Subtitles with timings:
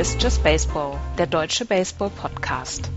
[0.00, 2.90] Ist Just Baseball, der deutsche Baseball-Podcast.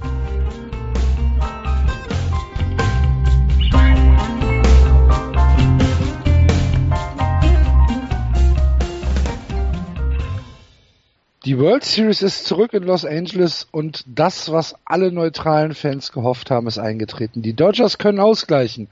[11.44, 16.52] Die World Series ist zurück in Los Angeles und das, was alle neutralen Fans gehofft
[16.52, 17.42] haben, ist eingetreten.
[17.42, 18.88] Die Dodgers können ausgleichen.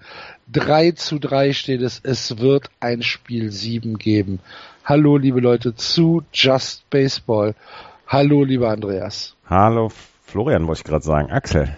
[0.51, 2.01] 3 zu 3 steht es.
[2.03, 4.41] Es wird ein Spiel 7 geben.
[4.83, 7.55] Hallo, liebe Leute, zu Just Baseball.
[8.11, 9.37] Hallo, lieber Andreas.
[9.49, 9.89] Hallo,
[10.25, 11.31] Florian, wollte ich gerade sagen.
[11.31, 11.73] Axel.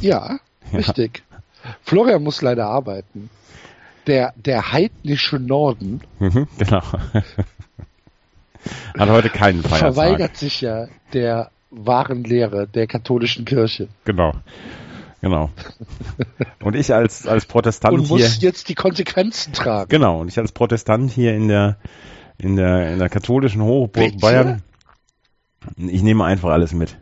[0.00, 0.40] Ja,
[0.72, 1.22] ja, richtig.
[1.84, 3.30] Florian muss leider arbeiten.
[4.08, 6.00] Der, der heidnische Norden.
[6.18, 6.82] Mhm, genau.
[8.98, 9.94] Hat heute keinen Feiertag.
[9.94, 13.86] Verweigert sich ja der wahren Lehre der katholischen Kirche.
[14.04, 14.32] Genau.
[15.20, 15.50] Genau.
[16.60, 18.16] Und ich als, als Protestant und hier.
[18.16, 19.90] muss jetzt die Konsequenzen tragen.
[19.90, 20.22] Genau.
[20.22, 21.76] Und ich als Protestant hier in der,
[22.36, 24.18] in der, in der katholischen Hochburg Bitte?
[24.18, 24.62] Bayern.
[25.76, 26.96] Ich nehme einfach alles mit.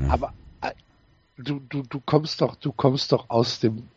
[0.00, 0.08] Ja.
[0.10, 0.70] Aber äh,
[1.36, 3.88] du, du, du kommst doch, du kommst doch aus dem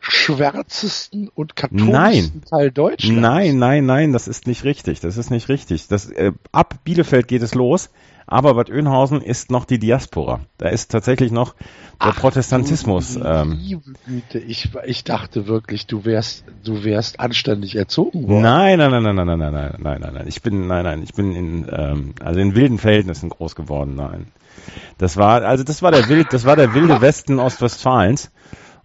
[0.00, 2.42] schwärzesten und katholischsten nein.
[2.48, 3.20] Teil Deutschlands.
[3.20, 5.00] Nein, nein, nein, das ist nicht richtig.
[5.00, 5.88] Das ist nicht richtig.
[5.88, 7.90] Das, äh, ab Bielefeld geht es los,
[8.26, 10.40] aber Bad Oeynhausen ist noch die Diaspora.
[10.58, 11.54] Da ist tatsächlich noch
[12.02, 13.16] der Ach, Protestantismus.
[13.22, 18.42] Ähm, Güte, ich, ich dachte wirklich, du wärst, du wärst anständig erzogen worden.
[18.42, 20.28] Nein, nein, nein, nein, nein, nein, nein, nein, nein, nein, nein.
[20.28, 23.94] Ich bin, nein, nein, ich bin in, ähm, also in wilden Verhältnissen groß geworden.
[23.94, 24.26] Nein,
[24.98, 28.30] das war, also das war der wild, das war der wilde Westen Ostwestfalens.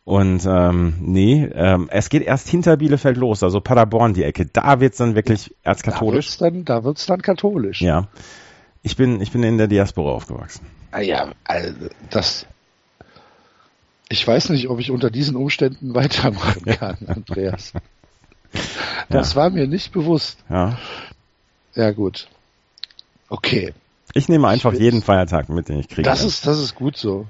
[0.03, 4.47] Und ähm, nee, ähm, es geht erst hinter Bielefeld los, also Paderborn die Ecke.
[4.47, 6.37] Da wird's dann wirklich erzkatholisch.
[6.37, 7.81] Da wird's dann, da wird's dann katholisch.
[7.81, 8.07] Ja.
[8.83, 10.65] Ich bin, ich bin in der Diaspora aufgewachsen.
[10.91, 11.73] Ah ja, also
[12.09, 12.45] das.
[14.09, 17.73] Ich weiß nicht, ob ich unter diesen Umständen weitermachen kann, Andreas.
[19.09, 19.35] Das ja.
[19.41, 20.39] war mir nicht bewusst.
[20.49, 20.77] Ja.
[21.75, 22.27] Ja, gut.
[23.29, 23.73] Okay.
[24.13, 26.01] Ich nehme einfach ich jeden Feiertag mit, den ich kriege.
[26.01, 27.27] Das ist, das ist gut so.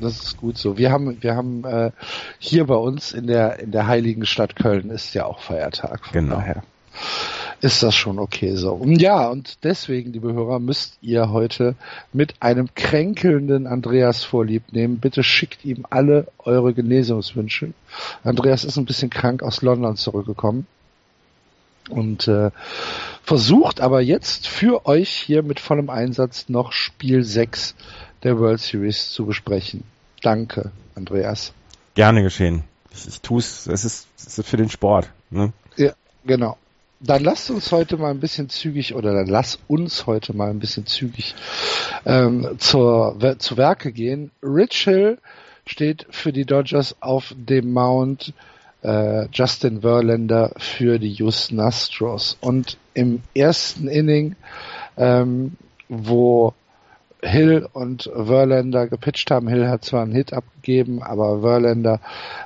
[0.00, 0.76] Das ist gut so.
[0.78, 1.90] Wir haben, wir haben äh,
[2.38, 6.06] hier bei uns in der in der heiligen Stadt Köln ist ja auch Feiertag.
[6.06, 6.36] Von genau.
[6.36, 6.62] Daher
[7.60, 8.72] ist das schon okay so.
[8.72, 11.74] Und ja, und deswegen, liebe Hörer, müsst ihr heute
[12.12, 14.98] mit einem kränkelnden Andreas vorlieb nehmen.
[14.98, 17.72] Bitte schickt ihm alle eure Genesungswünsche.
[18.24, 20.66] Andreas ist ein bisschen krank aus London zurückgekommen
[21.90, 22.50] und äh,
[23.22, 27.74] versucht aber jetzt für euch hier mit vollem Einsatz noch Spiel 6
[28.22, 29.84] der World Series zu besprechen.
[30.22, 31.52] Danke, Andreas.
[31.94, 32.64] Gerne geschehen.
[32.92, 35.10] Ich, ich tue es, es ist, für den Sport.
[35.30, 35.52] Ne?
[35.76, 35.92] Ja,
[36.24, 36.56] genau.
[37.02, 40.58] Dann lasst uns heute mal ein bisschen zügig oder dann lass uns heute mal ein
[40.58, 41.34] bisschen zügig
[42.04, 44.30] ähm, zur, zu Werke gehen.
[44.42, 45.18] Rich Hill
[45.64, 48.34] steht für die Dodgers auf dem Mount,
[48.82, 52.36] äh, Justin Verlander für die Houston Astros.
[52.42, 54.36] Und im ersten Inning,
[54.98, 55.56] ähm,
[55.88, 56.52] wo
[57.22, 59.48] Hill und Verlander gepitcht haben.
[59.48, 62.00] Hill hat zwar einen Hit abgegeben, aber Verlander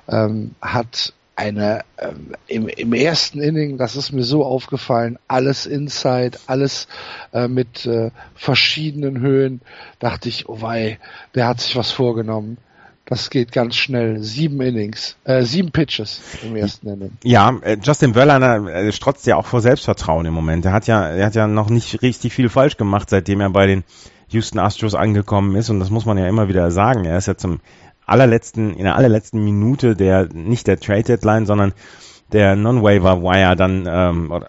[0.09, 6.39] ähm, hat eine ähm, im, im ersten Inning, das ist mir so aufgefallen, alles Inside,
[6.47, 6.89] alles
[7.33, 9.61] äh, mit äh, verschiedenen Höhen,
[9.99, 10.99] dachte ich, oh wei,
[11.35, 12.59] der hat sich was vorgenommen.
[13.07, 14.23] Das geht ganz schnell.
[14.23, 17.13] Sieben Innings, äh, sieben Pitches im ersten Inning.
[17.23, 20.65] Ja, äh, Justin Verlander äh, strotzt ja auch vor Selbstvertrauen im Moment.
[20.65, 23.67] Er hat ja, er hat ja noch nicht richtig viel falsch gemacht, seitdem er bei
[23.67, 23.85] den
[24.29, 27.05] Houston Astros angekommen ist und das muss man ja immer wieder sagen.
[27.05, 27.61] Er ist ja zum
[28.07, 31.73] allerletzten, in der allerletzten Minute der, nicht der Trade Deadline, sondern
[32.33, 34.45] der Non-Waiver Wire dann, ähm,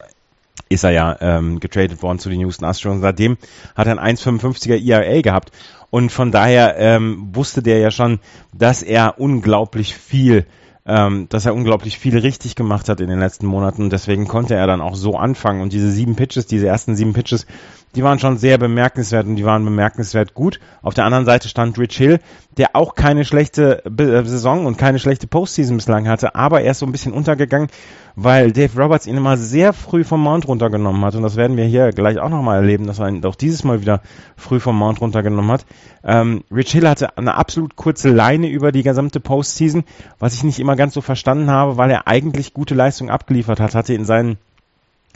[0.69, 2.95] ist er ja ähm, getradet worden zu den Houston Astros.
[2.95, 3.37] Und seitdem
[3.75, 5.51] hat er ein 1,55er ERA gehabt.
[5.89, 8.19] Und von daher ähm, wusste der ja schon,
[8.53, 10.45] dass er unglaublich viel
[10.87, 13.89] ähm, dass er unglaublich viel richtig gemacht hat in den letzten Monaten.
[13.89, 15.61] Deswegen konnte er dann auch so anfangen.
[15.61, 17.47] Und diese sieben Pitches, diese ersten sieben Pitches,
[17.95, 20.59] die waren schon sehr bemerkenswert und die waren bemerkenswert gut.
[20.81, 22.19] Auf der anderen Seite stand Rich Hill,
[22.57, 26.79] der auch keine schlechte äh, Saison und keine schlechte Postseason bislang hatte, aber er ist
[26.79, 27.69] so ein bisschen untergegangen,
[28.15, 31.65] weil Dave Roberts ihn immer sehr früh vom Mount runtergenommen hat und das werden wir
[31.65, 34.01] hier gleich auch nochmal erleben, dass er ihn auch dieses Mal wieder
[34.37, 35.65] früh vom Mount runtergenommen hat.
[36.03, 39.83] Ähm, Rich Hill hatte eine absolut kurze Leine über die gesamte Postseason,
[40.19, 43.75] was ich nicht immer ganz so verstanden habe, weil er eigentlich gute Leistung abgeliefert hat,
[43.75, 44.37] hatte in seinen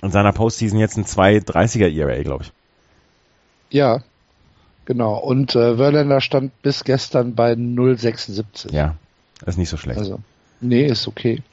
[0.02, 2.54] in seiner Postseason jetzt ein 2,30er ERA, glaube ich.
[3.70, 4.02] Ja,
[4.86, 5.18] genau.
[5.18, 8.74] Und äh, Verlander stand bis gestern bei 0,76.
[8.74, 8.96] Ja,
[9.46, 10.00] ist nicht so schlecht.
[10.00, 10.20] Also,
[10.62, 11.44] nee, ist okay.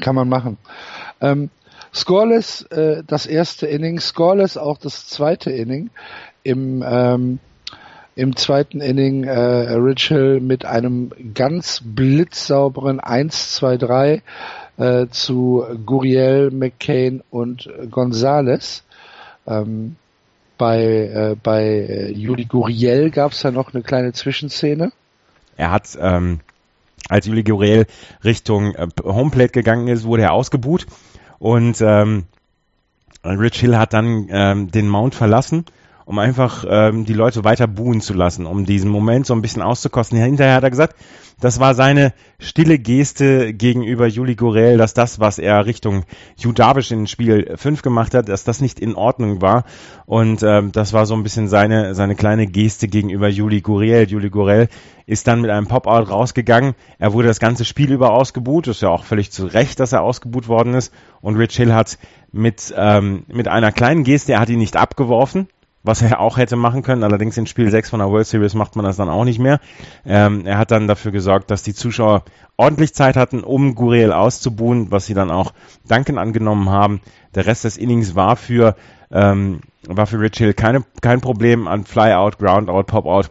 [0.00, 0.58] Kann man machen.
[1.20, 1.50] Ähm,
[1.94, 5.90] Scoreless äh, das erste Inning, Scoreless auch das zweite Inning.
[6.42, 7.38] Im, ähm,
[8.14, 14.20] im zweiten Inning äh, Rich Hill mit einem ganz blitzsauberen 1-2-3
[14.76, 18.84] äh, zu Guriel, McCain und Gonzales
[19.46, 19.96] Ähm,
[20.58, 24.92] bei äh, bei äh, Juli Guriel gab es da noch eine kleine Zwischenszene.
[25.56, 26.40] Er hat, ähm,
[27.08, 27.86] als Juli Guriel
[28.24, 30.86] Richtung äh, Homeplate gegangen ist, wurde er ausgebuht
[31.38, 32.24] und ähm,
[33.24, 35.64] Rich Hill hat dann ähm, den Mount verlassen
[36.08, 39.60] um einfach ähm, die Leute weiter buhen zu lassen, um diesen Moment so ein bisschen
[39.60, 40.18] auszukosten.
[40.18, 40.96] Hinterher hat er gesagt,
[41.38, 46.04] das war seine stille Geste gegenüber Juli Gorel, dass das, was er Richtung
[46.42, 49.64] Hugh Darvish in Spiel 5 gemacht hat, dass das nicht in Ordnung war.
[50.06, 54.08] Und ähm, das war so ein bisschen seine, seine kleine Geste gegenüber Juli Gorel.
[54.08, 54.68] Juli Gorel
[55.04, 56.74] ist dann mit einem Pop-Out rausgegangen.
[56.98, 58.66] Er wurde das ganze Spiel über ausgebuht.
[58.66, 60.90] Ist ja auch völlig zu Recht, dass er ausgebuht worden ist.
[61.20, 61.98] Und Rich Hill hat
[62.32, 65.48] mit, ähm, mit einer kleinen Geste, er hat ihn nicht abgeworfen,
[65.82, 67.04] was er auch hätte machen können.
[67.04, 69.60] Allerdings in Spiel 6 von der World Series macht man das dann auch nicht mehr.
[70.04, 72.24] Ähm, er hat dann dafür gesorgt, dass die Zuschauer
[72.56, 75.52] ordentlich Zeit hatten, um Guriel auszubuhen, was sie dann auch
[75.86, 77.00] dankend angenommen haben.
[77.34, 78.74] Der Rest des Innings war für,
[79.10, 83.30] ähm, war für Rich Hill keine, kein Problem an Flyout, Groundout, Popout,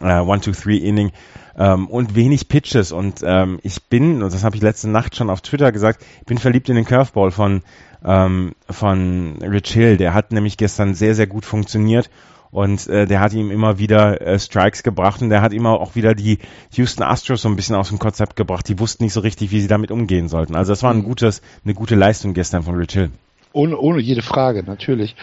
[0.00, 1.12] äh, One, Two, Three Inning
[1.56, 2.92] ähm, und wenig Pitches.
[2.92, 6.26] Und ähm, ich bin, und das habe ich letzte Nacht schon auf Twitter gesagt, ich
[6.26, 7.62] bin verliebt in den Curveball von
[8.04, 9.96] ähm, von Rich Hill.
[9.96, 12.10] Der hat nämlich gestern sehr, sehr gut funktioniert
[12.50, 15.94] und äh, der hat ihm immer wieder äh, Strikes gebracht und der hat immer auch
[15.94, 16.38] wieder die
[16.72, 18.68] Houston Astros so ein bisschen aus dem Konzept gebracht.
[18.68, 20.54] Die wussten nicht so richtig, wie sie damit umgehen sollten.
[20.54, 21.04] Also das war ein mhm.
[21.04, 23.10] gutes, eine gute Leistung gestern von Rich Hill.
[23.54, 25.14] Ohne, ohne jede Frage, natürlich.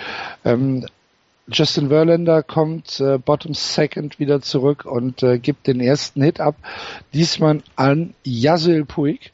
[0.45, 0.85] Ähm,
[1.51, 6.55] Justin Verlander kommt äh, Bottom Second wieder zurück und äh, gibt den ersten Hit ab.
[7.13, 9.31] Diesmal an Yasil Puig,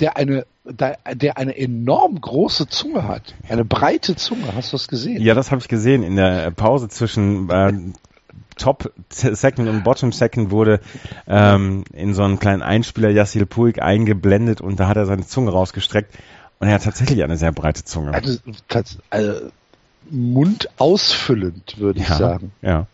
[0.00, 3.34] der eine der eine enorm große Zunge hat.
[3.48, 4.54] Eine breite Zunge.
[4.54, 5.22] Hast du das gesehen?
[5.22, 6.02] Ja, das habe ich gesehen.
[6.02, 7.72] In der Pause zwischen äh,
[8.56, 10.80] Top Second und Bottom Second wurde
[11.26, 15.50] ähm, in so einen kleinen Einspieler Yassil Puig eingeblendet und da hat er seine Zunge
[15.50, 16.14] rausgestreckt.
[16.60, 18.12] Und er hat tatsächlich eine sehr breite Zunge.
[18.12, 18.38] Also,
[19.10, 19.50] also
[20.10, 22.52] mundausfüllend, würde ich sagen.
[22.62, 22.86] Ja.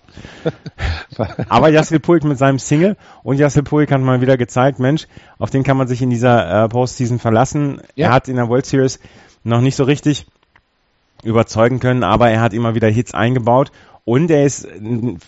[1.49, 5.07] Aber Jassil Puig mit seinem Single und Jassil Puig hat mal wieder gezeigt, Mensch,
[5.39, 7.81] auf den kann man sich in dieser äh, Postseason verlassen.
[7.95, 8.09] Ja.
[8.09, 9.01] Er hat in der World Series
[9.43, 10.27] noch nicht so richtig
[11.23, 13.73] überzeugen können, aber er hat immer wieder Hits eingebaut
[14.05, 14.69] und er ist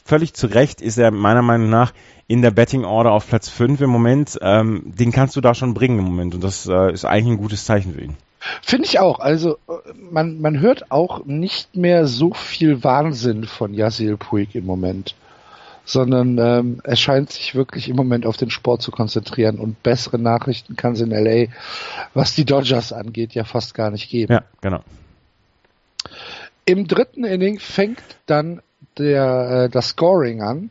[0.05, 1.93] völlig zu Recht, ist er meiner Meinung nach
[2.29, 4.39] in der Betting Order auf Platz 5 im Moment.
[4.43, 7.43] Ähm, den kannst du da schon bringen im Moment und das äh, ist eigentlich ein
[7.43, 8.17] gutes Zeichen für ihn.
[8.63, 9.21] Finde ich auch.
[9.21, 9.59] Also
[9.95, 15.15] man, man hört auch nicht mehr so viel Wahnsinn von Yasil Puig im Moment,
[15.85, 20.19] sondern ähm, er scheint sich wirklich im Moment auf den Sport zu konzentrieren und bessere
[20.19, 21.53] Nachrichten kann es in LA,
[22.15, 24.33] was die Dodgers angeht, ja fast gar nicht geben.
[24.33, 24.81] Ja, genau.
[26.65, 28.61] Im dritten Inning fängt dann
[28.99, 30.71] der, äh, das Scoring an.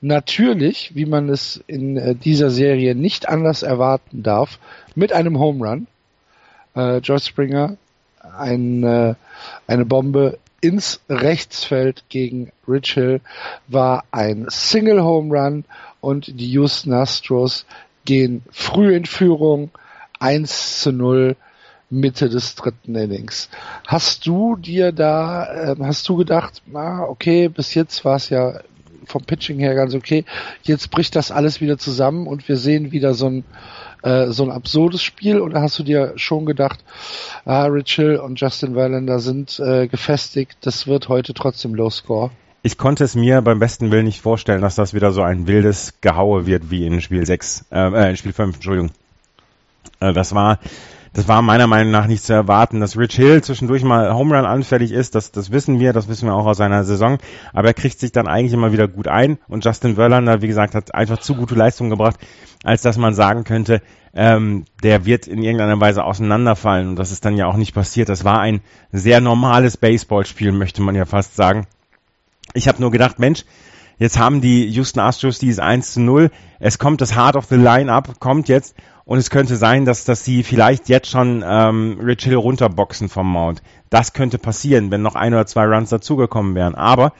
[0.00, 4.58] Natürlich, wie man es in äh, dieser Serie nicht anders erwarten darf,
[4.94, 5.86] mit einem Home Run
[6.74, 7.76] äh, George Springer
[8.38, 9.14] ein, äh,
[9.66, 13.20] eine Bombe ins Rechtsfeld gegen Rich Hill
[13.68, 15.64] war ein Single Home Run
[16.00, 17.66] und die Houston Astros
[18.04, 19.70] gehen früh in Führung
[20.20, 21.36] 1 zu 0
[21.90, 23.50] Mitte des dritten Innings.
[23.86, 28.60] Hast du dir da, äh, hast du gedacht, na, okay, bis jetzt war es ja
[29.06, 30.24] vom Pitching her ganz okay,
[30.62, 33.44] jetzt bricht das alles wieder zusammen und wir sehen wieder so ein
[34.04, 36.84] äh, so ein absurdes Spiel oder hast du dir schon gedacht,
[37.44, 42.30] ah, Rich und Justin Verlander sind äh, gefestigt, das wird heute trotzdem Low Score?
[42.62, 46.00] Ich konnte es mir beim besten Willen nicht vorstellen, dass das wieder so ein wildes
[46.00, 48.90] Gehaue wird wie in Spiel 6, äh, äh in Spiel 5, Entschuldigung.
[50.00, 50.58] Äh, das war
[51.14, 52.80] das war meiner Meinung nach nicht zu erwarten.
[52.80, 56.26] Dass Rich Hill zwischendurch mal Home Run anfällig ist, das, das wissen wir, das wissen
[56.26, 57.18] wir auch aus seiner Saison.
[57.52, 59.38] Aber er kriegt sich dann eigentlich immer wieder gut ein.
[59.46, 62.16] Und Justin Verlander, wie gesagt, hat einfach zu gute Leistung gebracht,
[62.64, 63.80] als dass man sagen könnte,
[64.12, 66.88] ähm, der wird in irgendeiner Weise auseinanderfallen.
[66.88, 68.08] Und das ist dann ja auch nicht passiert.
[68.08, 71.68] Das war ein sehr normales Baseballspiel, möchte man ja fast sagen.
[72.54, 73.44] Ich habe nur gedacht, Mensch,
[73.98, 76.32] jetzt haben die Houston Astros dieses 1 zu 0.
[76.58, 80.24] Es kommt das Heart of the Line-Up, kommt jetzt und es könnte sein, dass, dass
[80.24, 83.62] sie vielleicht jetzt schon ähm, Rich Hill runterboxen vom Mount.
[83.90, 86.74] Das könnte passieren, wenn noch ein oder zwei Runs dazugekommen wären.
[86.74, 87.12] Aber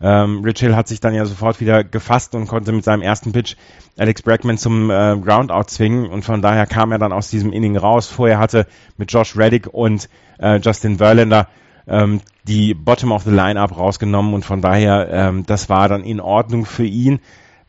[0.00, 3.32] ähm, Rich Hill hat sich dann ja sofort wieder gefasst und konnte mit seinem ersten
[3.32, 3.56] Pitch
[3.98, 7.76] Alex Bregman zum äh, Groundout zwingen und von daher kam er dann aus diesem Inning
[7.76, 8.08] raus.
[8.08, 8.66] Vorher hatte
[8.96, 11.48] mit Josh Reddick und äh, Justin Verlander
[11.86, 16.20] ähm, die Bottom of the Lineup rausgenommen und von daher ähm, das war dann in
[16.20, 17.20] Ordnung für ihn.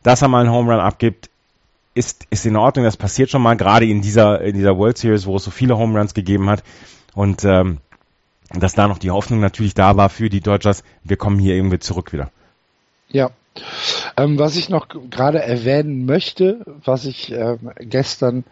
[0.02, 1.28] Dass er mal einen Home Run abgibt,
[1.98, 2.84] ist, ist in Ordnung.
[2.84, 5.76] Das passiert schon mal, gerade in dieser, in dieser World Series, wo es so viele
[5.76, 6.62] Home Runs gegeben hat.
[7.14, 7.78] Und ähm,
[8.50, 11.80] dass da noch die Hoffnung natürlich da war für die Dodgers, wir kommen hier irgendwie
[11.80, 12.30] zurück wieder.
[13.08, 13.30] Ja.
[14.16, 18.44] Ähm, was ich noch gerade erwähnen möchte, was ich ähm, gestern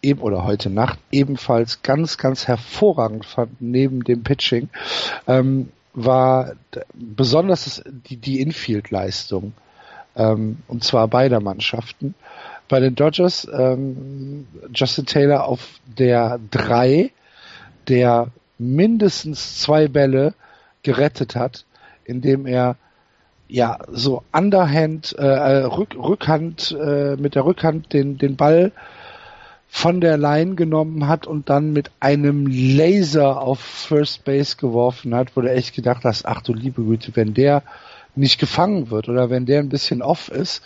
[0.00, 4.70] eben oder heute Nacht ebenfalls ganz, ganz hervorragend fand, neben dem Pitching,
[5.26, 6.52] ähm, war
[6.94, 9.52] besonders die, die Infield-Leistung,
[10.16, 12.14] ähm, und zwar beider Mannschaften.
[12.68, 17.10] Bei den Dodgers ähm, Justin Taylor auf der 3,
[17.88, 18.28] der
[18.58, 20.34] mindestens zwei Bälle
[20.82, 21.64] gerettet hat,
[22.04, 22.76] indem er
[23.48, 28.72] ja so Underhand, äh, äh, Rück, Rückhand, äh, mit der Rückhand den, den Ball
[29.68, 35.36] von der Line genommen hat und dann mit einem Laser auf First Base geworfen hat,
[35.36, 37.62] wo du echt gedacht hast, ach du liebe Güte, wenn der
[38.14, 40.62] nicht gefangen wird oder wenn der ein bisschen off ist,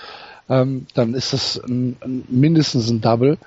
[0.48, 3.38] ähm, dann ist das ein, ein, mindestens ein Double.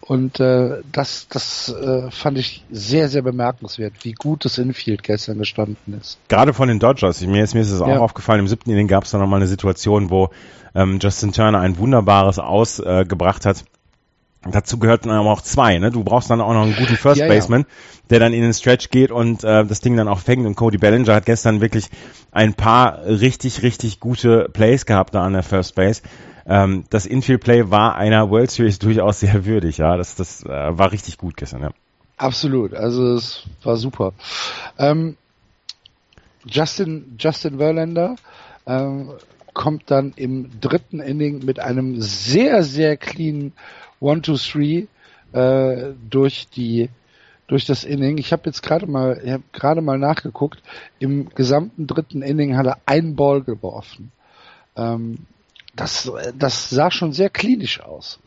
[0.00, 5.38] Und äh, das, das äh, fand ich sehr, sehr bemerkenswert, wie gut das Infield gestern
[5.38, 6.18] gestanden ist.
[6.28, 7.20] Gerade von den Dodgers.
[7.20, 7.98] Mir ist, mir ist es auch ja.
[7.98, 10.30] aufgefallen, im siebten Inning gab es da nochmal eine Situation, wo
[10.74, 13.64] ähm, Justin Turner ein wunderbares Ausgebracht äh, hat.
[14.48, 15.76] Dazu gehörten aber auch zwei.
[15.78, 15.90] Ne?
[15.90, 17.66] Du brauchst dann auch noch einen guten First ja, Baseman, ja.
[18.10, 20.46] der dann in den Stretch geht und äh, das Ding dann auch fängt.
[20.46, 21.88] Und Cody Bellinger hat gestern wirklich
[22.30, 26.02] ein paar richtig, richtig gute Plays gehabt da an der First Base
[26.46, 29.96] ähm, das Infield Play war einer World Series durchaus sehr würdig, ja.
[29.96, 31.70] Das, das äh, war richtig gut gestern, ja.
[32.16, 34.12] Absolut, also es war super.
[34.78, 35.16] Ähm,
[36.46, 38.16] Justin, Justin Verlander
[38.66, 39.10] ähm,
[39.52, 43.52] kommt dann im dritten Inning mit einem sehr, sehr clean
[44.00, 44.86] 1-2-3
[45.32, 46.88] äh, durch die
[47.48, 48.18] durch das Inning.
[48.18, 50.62] Ich habe jetzt gerade mal, gerade mal nachgeguckt.
[50.98, 54.10] Im gesamten dritten Inning hat er einen Ball geworfen.
[54.74, 55.18] Ähm,
[55.76, 58.18] das, das sah schon sehr klinisch aus.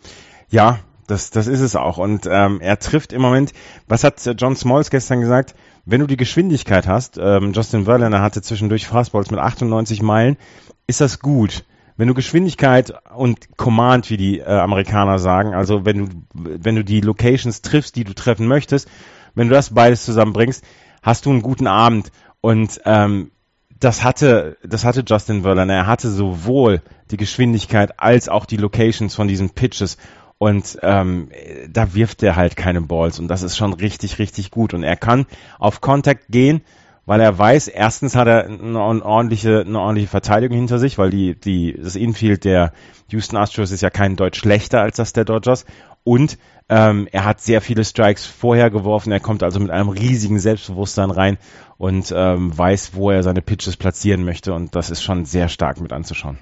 [0.50, 1.98] Ja, das, das ist es auch.
[1.98, 3.54] Und ähm, er trifft im Moment,
[3.88, 5.56] was hat John Smalls gestern gesagt?
[5.86, 10.38] Wenn du die Geschwindigkeit hast, ähm, Justin Verlander hatte zwischendurch Fastballs mit 98 Meilen,
[10.86, 11.66] ist das gut.
[11.98, 16.84] Wenn du Geschwindigkeit und Command, wie die äh, Amerikaner sagen, also wenn du, wenn du
[16.84, 18.88] die Locations triffst, die du treffen möchtest,
[19.36, 20.64] wenn du das beides zusammenbringst,
[21.02, 22.12] hast du einen guten Abend.
[22.42, 23.32] Und ähm,
[23.80, 25.74] das hatte, das hatte Justin Verlander.
[25.74, 26.82] Er hatte sowohl
[27.12, 29.98] die Geschwindigkeit als auch die Locations von diesen Pitches.
[30.38, 31.30] Und ähm,
[31.70, 34.74] da wirft er halt keine Balls und das ist schon richtig, richtig gut.
[34.74, 35.26] Und er kann
[35.60, 36.62] auf Contact gehen,
[37.10, 41.34] weil er weiß, erstens hat er eine ordentliche, eine ordentliche Verteidigung hinter sich, weil die,
[41.34, 42.72] die, das Infield der
[43.08, 45.66] Houston Astros ist ja kein Deut schlechter als das der Dodgers.
[46.04, 46.38] Und
[46.70, 49.12] ähm, er hat sehr viele Strikes vorher geworfen.
[49.12, 51.40] Er kommt also mit einem riesigen Selbstbewusstsein rein
[51.80, 54.54] und ähm, weiß, wo er seine Pitches platzieren möchte.
[54.54, 56.38] Und das ist schon sehr stark mit anzuschauen.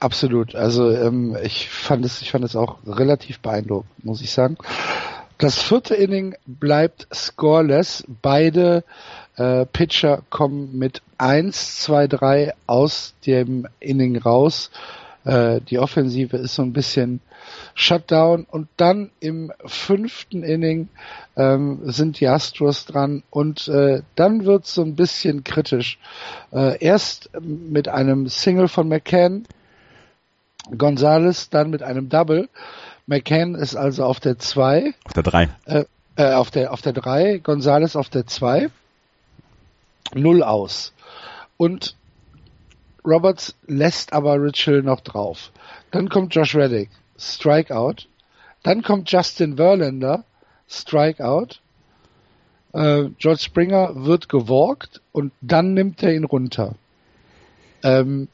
[0.00, 0.54] Absolut.
[0.54, 4.56] Also ähm, ich fand es, ich fand es auch relativ beeindruckend, muss ich sagen.
[5.36, 8.04] Das vierte Inning bleibt scoreless.
[8.22, 8.82] Beide
[9.38, 14.70] äh, Pitcher kommen mit 1, 2, 3 aus dem Inning raus.
[15.24, 17.20] Äh, die Offensive ist so ein bisschen
[17.74, 20.88] Shutdown und dann im fünften Inning
[21.36, 25.98] ähm, sind die Astros dran und äh, dann wird es so ein bisschen kritisch.
[26.52, 29.46] Äh, erst mit einem Single von McCann,
[30.76, 32.48] Gonzales dann mit einem Double.
[33.06, 34.94] McCann ist also auf der 2.
[35.04, 35.48] Auf der 3.
[35.66, 35.84] Äh,
[36.16, 38.70] äh, auf der auf der 3, Gonzales auf der 2.
[40.14, 40.92] Null aus.
[41.56, 41.96] Und
[43.04, 45.50] Roberts lässt aber Rich Hill noch drauf.
[45.90, 48.06] Dann kommt Josh Reddick, Strikeout.
[48.62, 50.24] Dann kommt Justin Verlander,
[50.68, 51.60] Strikeout.
[52.72, 56.74] Äh, George Springer wird gewalkt und dann nimmt er ihn runter.
[57.82, 58.28] Ähm,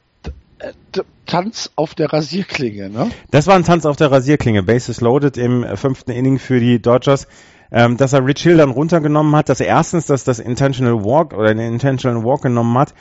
[1.25, 3.09] Tanz auf der Rasierklinge, ne?
[3.31, 4.63] Das war ein Tanz auf der Rasierklinge.
[4.63, 7.27] Bases loaded im fünften Inning für die Dodgers.
[7.77, 11.33] Ähm, dass er Rich Hill dann runtergenommen hat, dass er erstens dass das Intentional Walk
[11.33, 12.93] oder den Intentional Walk genommen hat,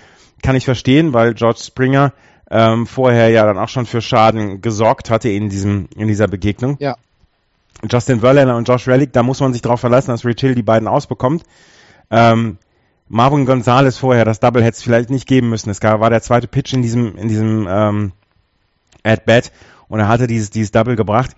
[0.43, 2.13] kann ich verstehen, weil George Springer
[2.51, 6.77] ähm, vorher ja dann auch schon für Schaden gesorgt hatte in diesem in dieser Begegnung.
[6.81, 6.97] Ja.
[7.89, 10.63] Justin Verlander und Josh Relic, da muss man sich darauf verlassen, dass Rich Hill die
[10.65, 11.45] beiden ausbekommt.
[12.11, 12.59] Ähm,
[13.09, 15.71] Marvin Gonzalez vorher, das Double hätte es vielleicht nicht geben müssen.
[15.71, 18.13] Es war der zweite Pitch in diesem, in diesem ähm,
[19.05, 19.53] At-Bat
[19.87, 21.37] und er hatte dieses, dieses Double gebracht.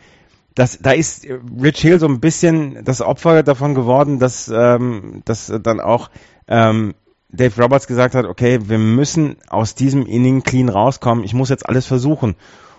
[0.56, 1.26] Das, da ist
[1.62, 6.10] Rich Hill so ein bisschen das Opfer davon geworden, dass, ähm, dass dann auch
[6.48, 6.94] ähm,
[7.28, 11.68] Dave Roberts gesagt hat, okay, wir müssen aus diesem Inning clean rauskommen, ich muss jetzt
[11.68, 12.36] alles versuchen.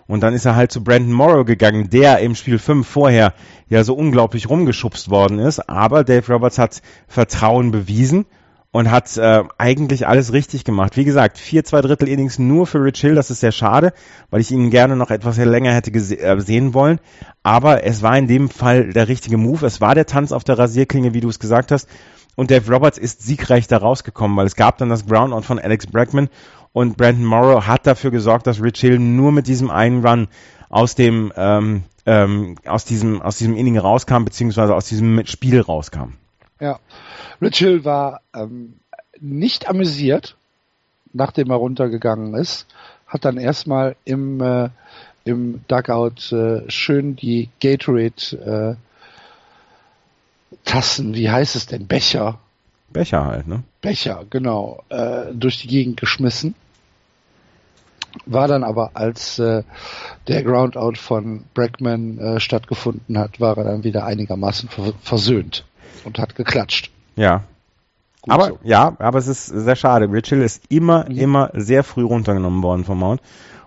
[0.07, 3.34] Und dann ist er halt zu Brandon Morrow gegangen, der im Spiel 5 vorher
[3.69, 5.69] ja so unglaublich rumgeschubst worden ist.
[5.69, 8.25] Aber Dave Roberts hat Vertrauen bewiesen
[8.71, 10.97] und hat äh, eigentlich alles richtig gemacht.
[10.97, 13.93] Wie gesagt, vier, zwei Drittel Innings nur für Rich Hill, das ist sehr schade,
[14.29, 17.00] weil ich ihn gerne noch etwas länger hätte äh, sehen wollen.
[17.43, 19.65] Aber es war in dem Fall der richtige Move.
[19.65, 21.88] Es war der Tanz auf der Rasierklinge, wie du es gesagt hast.
[22.36, 25.88] Und Dave Roberts ist siegreich da rausgekommen, weil es gab dann das Groundout von Alex
[25.88, 26.29] Bregman
[26.71, 30.27] und Brandon Morrow hat dafür gesorgt, dass Rich Hill nur mit diesem einen Run
[30.69, 36.13] aus dem ähm, ähm, aus diesem aus diesem Inning rauskam beziehungsweise aus diesem Spiel rauskam.
[36.59, 36.79] Ja,
[37.41, 38.79] Rich Hill war ähm,
[39.20, 40.36] nicht amüsiert,
[41.13, 42.67] nachdem er runtergegangen ist,
[43.08, 44.70] hat dann erstmal im, äh,
[45.24, 52.39] im Dugout äh, schön die Gatorade äh, Tassen, wie heißt es denn, Becher,
[52.89, 53.63] Becher halt, ne?
[53.82, 56.56] Becher, genau, äh, durch die Gegend geschmissen.
[58.25, 59.63] War dann aber, als äh,
[60.27, 65.65] der Groundout von Brackman äh, stattgefunden hat, war er dann wieder einigermaßen ver versöhnt
[66.03, 66.89] und hat geklatscht.
[67.17, 67.43] Ja.
[68.21, 68.59] Gut aber so.
[68.63, 70.09] ja, aber es ist sehr schade.
[70.12, 71.17] Rich Hill ist immer, Mhm.
[71.17, 73.21] immer sehr früh runtergenommen worden vom Mount.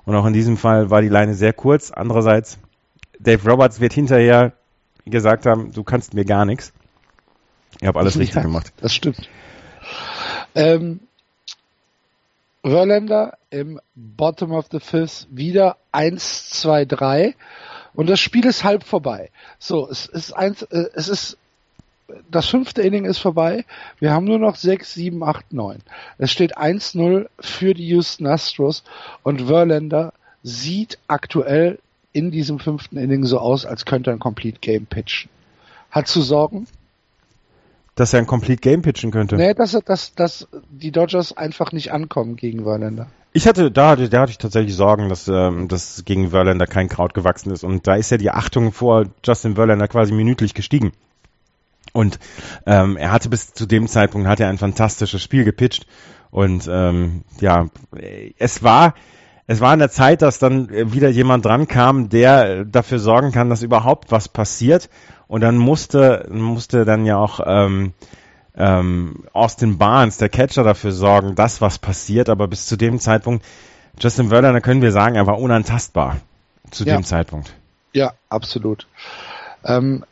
[0.07, 1.91] Und auch in diesem Fall war die Leine sehr kurz.
[1.91, 2.59] Andererseits,
[3.19, 4.53] Dave Roberts wird hinterher
[5.05, 6.73] gesagt haben, du kannst mir gar nichts.
[7.81, 8.73] Ich habe alles richtig Ja, gemacht.
[8.81, 9.29] Das stimmt.
[10.55, 11.01] Ähm,
[12.63, 17.35] Verlander im Bottom of the Fifth wieder 1, 2, 3
[17.95, 19.31] und das Spiel ist halb vorbei.
[19.59, 21.39] So, es ist eins, äh, es ist
[22.31, 23.65] das fünfte Inning ist vorbei.
[23.99, 25.79] Wir haben nur noch 6, 7, 8, 9.
[26.19, 28.85] Es steht 1-0 für die Houston Astros
[29.23, 30.13] und Verlander
[30.43, 31.79] sieht aktuell
[32.13, 35.31] in diesem fünften Inning so aus, als könnte er ein Complete Game pitchen.
[35.91, 36.67] Hat zu sorgen,
[37.95, 39.37] Dass er ein Complete Game pitchen könnte.
[39.37, 43.09] Nee, dass, dass, dass die Dodgers einfach nicht ankommen gegen Verlander.
[43.33, 46.89] Ich hatte, da hatte, da hatte ich tatsächlich Sorgen, dass, ähm, dass gegen Verlander kein
[46.89, 47.63] Kraut gewachsen ist.
[47.63, 50.93] Und da ist ja die Achtung vor Justin Verlander quasi minütlich gestiegen.
[51.93, 52.19] Und
[52.67, 55.87] ähm, er hatte bis zu dem Zeitpunkt hat er ein fantastisches Spiel gepitcht.
[56.31, 57.67] Und ähm, ja,
[58.39, 58.95] es war
[59.47, 63.51] es war an der Zeit, dass dann wieder jemand dran kam, der dafür sorgen kann,
[63.51, 64.89] dass überhaupt was passiert.
[65.27, 67.93] Und dann musste musste dann ja auch ähm,
[68.57, 72.29] ähm, Austin Barnes, der Catcher, dafür sorgen, dass was passiert.
[72.29, 73.45] Aber bis zu dem Zeitpunkt,
[73.99, 76.19] Justin Verlander können wir sagen, er war unantastbar
[76.71, 76.97] zu Ja.
[76.97, 77.53] dem Zeitpunkt.
[77.93, 78.87] Ja, absolut.
[79.65, 80.05] Ähm,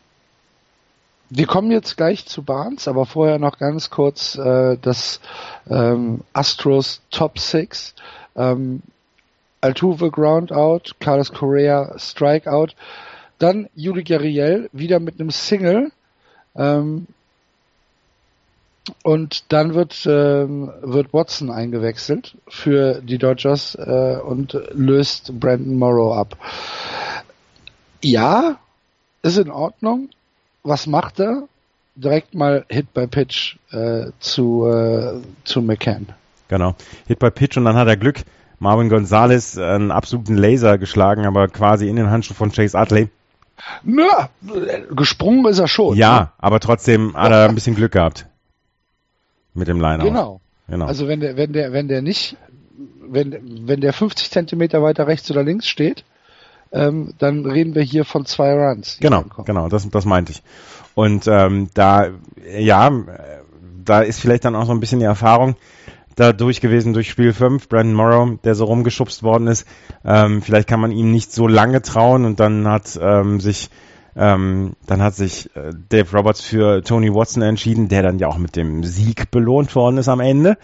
[1.30, 5.20] wir kommen jetzt gleich zu Barnes, aber vorher noch ganz kurz äh, das
[5.68, 7.94] ähm, Astros Top 6.
[8.36, 8.82] Ähm,
[9.60, 12.68] Altuve Groundout, Carlos Correa Strikeout,
[13.38, 15.90] dann Yuli Gurriel wieder mit einem Single
[16.54, 17.08] ähm,
[19.02, 26.16] und dann wird ähm, wird Watson eingewechselt für die Dodgers äh, und löst Brandon Morrow
[26.16, 26.36] ab.
[28.02, 28.58] Ja,
[29.22, 30.08] ist in Ordnung.
[30.68, 31.44] Was macht er?
[31.94, 36.08] Direkt mal Hit by Pitch äh, zu äh, zu McCann.
[36.48, 36.74] Genau.
[37.06, 38.22] Hit by Pitch und dann hat er Glück.
[38.58, 43.08] Marvin Gonzalez einen absoluten Laser geschlagen, aber quasi in den Handschuh von Chase Utley.
[43.82, 44.28] Na,
[44.94, 45.96] gesprungen ist er schon.
[45.96, 48.26] Ja, aber trotzdem hat er ein bisschen Glück gehabt.
[49.54, 50.40] Mit dem Line Genau.
[50.68, 50.86] genau.
[50.86, 52.36] Also wenn der, wenn der, wenn der nicht,
[53.00, 56.04] wenn, wenn der 50 Zentimeter weiter rechts oder links steht,
[56.72, 58.98] ähm, dann reden wir hier von zwei Runs.
[59.00, 60.42] Genau, genau, das, das meinte ich.
[60.94, 62.08] Und ähm, da,
[62.58, 62.92] ja, äh,
[63.84, 65.56] da ist vielleicht dann auch so ein bisschen die Erfahrung
[66.16, 69.66] dadurch gewesen durch Spiel 5, Brandon Morrow, der so rumgeschubst worden ist.
[70.04, 73.70] Ähm, vielleicht kann man ihm nicht so lange trauen und dann hat ähm, sich
[74.16, 78.38] ähm, dann hat sich äh, Dave Roberts für Tony Watson entschieden, der dann ja auch
[78.38, 80.58] mit dem Sieg belohnt worden ist am Ende.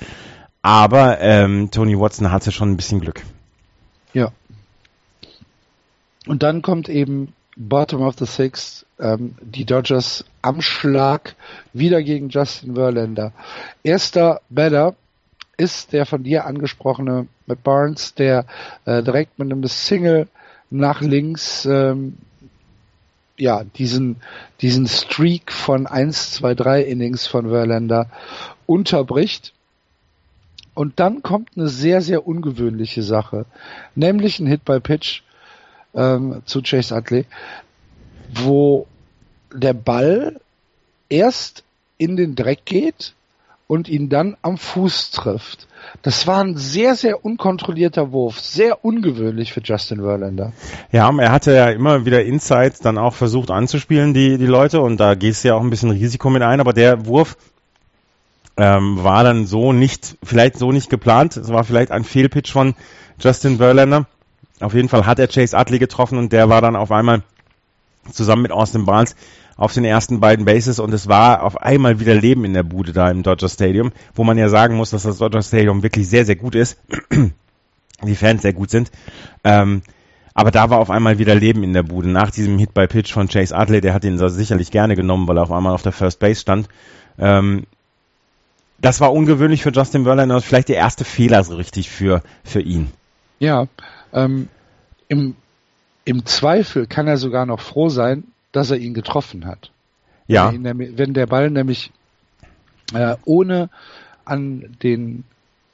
[0.61, 3.23] Aber ähm, Tony Watson hatte schon ein bisschen Glück.
[4.13, 4.33] Ja.
[6.27, 11.37] Und dann kommt eben Bottom of the Sixth, ähm, die Dodgers am Schlag
[11.73, 13.33] wieder gegen Justin Verlander.
[13.83, 14.97] Erster Batter
[15.57, 18.47] ist der von dir angesprochene Matt Barnes, der
[18.87, 20.29] äh, direkt mit einem Single
[20.71, 22.17] nach links ähm,
[23.37, 24.17] ja diesen
[24.61, 28.09] diesen Streak von 1, 2, 3 Innings von Verlander
[28.67, 29.53] unterbricht.
[30.75, 33.47] Und dann kommt eine sehr, sehr ungewöhnliche Sache,
[33.95, 35.23] nämlich ein Hit by Pitch
[35.95, 37.27] ähm, zu Chase Utley,
[38.35, 38.87] wo
[39.53, 40.41] der Ball
[41.09, 41.63] erst
[41.99, 43.15] in den Dreck geht
[43.67, 45.67] und ihn dann am Fuß trifft.
[46.03, 50.53] Das war ein sehr, sehr unkontrollierter Wurf, sehr ungewöhnlich für Justin Verlander.
[50.93, 54.99] Ja, er hatte ja immer wieder Insights dann auch versucht anzuspielen, die, die Leute, und
[54.99, 57.37] da gehst du ja auch ein bisschen Risiko mit ein, aber der Wurf
[58.57, 61.37] ähm, war dann so nicht, vielleicht so nicht geplant.
[61.37, 62.75] Es war vielleicht ein Fehlpitch von
[63.19, 64.07] Justin Verlander.
[64.61, 67.23] Auf jeden Fall hat er Chase Utley getroffen und der war dann auf einmal
[68.13, 69.17] zusammen mit Austin Barnes
[69.57, 72.93] auf den ersten beiden Bases und es war auf einmal wieder Leben in der Bude
[72.93, 76.25] da im Dodger Stadium, wo man ja sagen muss, dass das Dodger Stadium wirklich sehr,
[76.25, 76.79] sehr gut ist.
[78.03, 78.91] Die Fans sehr gut sind.
[79.45, 79.83] Ähm,
[80.35, 82.09] aber da war auf einmal wieder Leben in der Bude.
[82.09, 85.39] Nach diesem Hit by Pitch von Chase Utley, der hat ihn sicherlich gerne genommen, weil
[85.39, 86.69] er auf einmal auf der First Base stand.
[87.19, 87.65] Ähm,
[88.79, 92.91] das war ungewöhnlich für Justin Verlander, vielleicht der erste Fehler so richtig für, für ihn.
[93.39, 93.67] Ja,
[94.13, 94.49] ähm,
[95.09, 95.37] im,
[96.05, 99.71] im Zweifel kann er sogar noch froh sein, dass er ihn getroffen hat.
[100.27, 101.93] Ja, Wenn, der Ball nämlich
[102.95, 103.69] äh, ohne
[104.25, 105.25] an den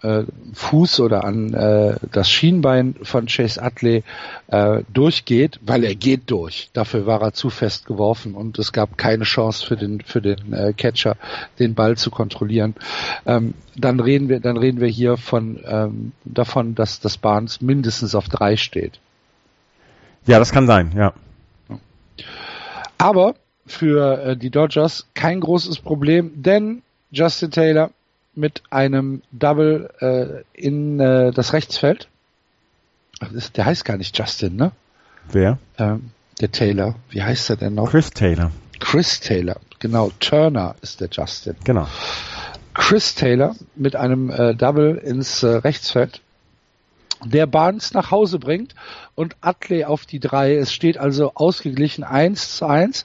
[0.02, 4.02] äh, Fuß oder an äh, das Schienbein von Chase Utley
[4.48, 6.70] äh, durchgeht, weil er geht durch.
[6.72, 10.52] Dafür war er zu fest geworfen und es gab keine Chance für den für den
[10.52, 11.16] äh, Catcher,
[11.58, 12.74] den Ball zu kontrollieren.
[13.26, 18.14] Ähm, dann reden wir dann reden wir hier von ähm, davon, dass das Barnes mindestens
[18.14, 18.98] auf drei steht.
[20.26, 20.92] Ja, das kann sein.
[20.96, 21.12] Ja.
[22.98, 23.34] Aber
[23.66, 27.90] für äh, die Dodgers kein großes Problem, denn Justin Taylor
[28.40, 32.08] mit einem Double äh, in äh, das Rechtsfeld.
[33.20, 34.72] Ach, das, der heißt gar nicht Justin, ne?
[35.30, 35.58] Wer?
[35.78, 36.96] Ähm, der Taylor.
[37.10, 37.90] Wie heißt er denn noch?
[37.90, 38.50] Chris Taylor.
[38.80, 39.56] Chris Taylor.
[39.78, 40.10] Genau.
[40.20, 41.54] Turner ist der Justin.
[41.64, 41.86] Genau.
[42.74, 46.22] Chris Taylor mit einem äh, Double ins äh, Rechtsfeld
[47.24, 48.74] der Barnes nach Hause bringt
[49.14, 50.56] und Atley auf die drei.
[50.56, 53.04] Es steht also ausgeglichen eins zu eins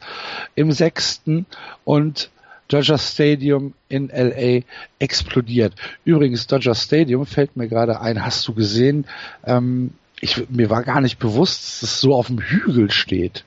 [0.56, 1.46] im sechsten
[1.84, 2.30] und
[2.68, 4.62] Dodger Stadium in LA
[5.00, 5.74] explodiert.
[6.04, 9.06] Übrigens, Dodger Stadium fällt mir gerade ein, hast du gesehen,
[9.46, 13.44] ähm, ich, mir war gar nicht bewusst, dass es so auf dem Hügel steht.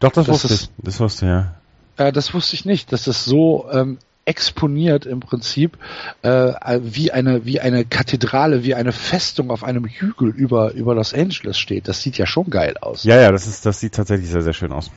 [0.00, 0.70] Doch, das, das wusste ich.
[0.78, 1.54] Das wusste ja.
[1.96, 5.78] Äh, das wusste ich nicht, dass es so ähm, exponiert im Prinzip
[6.22, 11.14] äh, wie eine wie eine Kathedrale, wie eine Festung auf einem Hügel über über Los
[11.14, 11.88] Angeles steht.
[11.88, 13.04] Das sieht ja schon geil aus.
[13.04, 14.90] Ja, ja, das ist das sieht tatsächlich sehr sehr schön aus.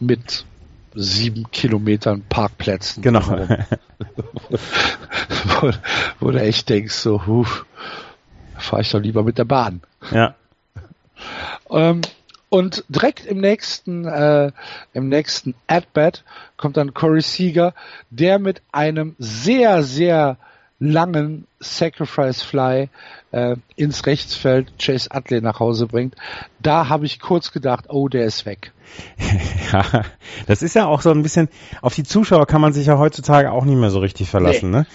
[0.00, 0.44] Mit
[0.96, 3.02] sieben Kilometern Parkplätzen.
[3.02, 3.20] Genau.
[5.60, 5.70] wo,
[6.20, 7.66] wo du echt denkst, so, huf,
[8.56, 9.82] fahre ich doch lieber mit der Bahn.
[10.10, 10.34] Ja.
[11.70, 12.02] Ähm,
[12.48, 14.52] und direkt im nächsten, äh,
[14.94, 16.24] im nächsten At-Bat
[16.56, 17.74] kommt dann Corey Seager,
[18.10, 20.38] der mit einem sehr, sehr
[20.78, 22.88] langen Sacrifice Fly
[23.32, 26.14] äh, ins Rechtsfeld Chase Utley nach Hause bringt.
[26.60, 28.72] Da habe ich kurz gedacht, oh, der ist weg.
[29.72, 29.84] ja,
[30.46, 31.48] das ist ja auch so ein bisschen,
[31.82, 34.78] auf die Zuschauer kann man sich ja heutzutage auch nicht mehr so richtig verlassen, nee.
[34.78, 34.86] ne?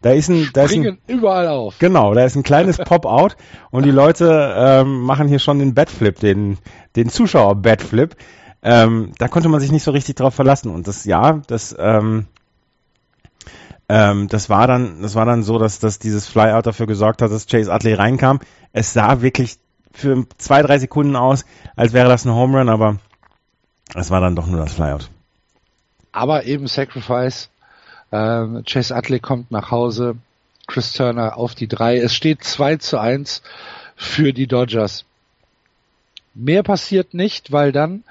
[0.00, 1.80] Da ist ein, da ist ein, überall auf.
[1.80, 3.36] Genau, da ist ein kleines Pop-out
[3.72, 6.58] und die Leute ähm, machen hier schon den Batflip, den,
[6.94, 8.14] den Zuschauer-Batflip.
[8.62, 10.72] Ähm, da konnte man sich nicht so richtig drauf verlassen.
[10.72, 12.26] Und das, ja, das, ähm,
[13.88, 17.30] ähm, das war dann, das war dann so, dass, dass dieses Flyout dafür gesorgt hat,
[17.30, 18.40] dass Chase Utley reinkam.
[18.72, 19.58] Es sah wirklich
[19.92, 22.96] für zwei, drei Sekunden aus, als wäre das ein Home Run, aber
[23.94, 25.08] es war dann doch nur das Flyout.
[26.12, 27.48] Aber eben Sacrifice
[28.12, 30.16] ähm, Chase Utley kommt nach Hause,
[30.66, 31.98] Chris Turner auf die drei.
[31.98, 33.42] Es steht 2 zu 1
[33.96, 35.04] für die Dodgers.
[36.34, 38.04] Mehr passiert nicht, weil dann